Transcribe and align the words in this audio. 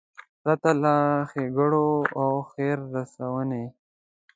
پرته 0.41 0.71
له 0.83 0.95
ښېګړو 1.31 1.87
او 2.21 2.31
خیر 2.51 2.77
رسونې. 2.97 3.65